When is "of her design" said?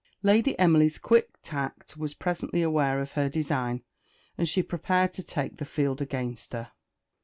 2.99-3.83